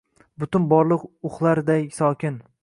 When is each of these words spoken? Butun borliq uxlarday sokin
Butun 0.43 0.65
borliq 0.71 1.03
uxlarday 1.31 1.87
sokin 2.01 2.41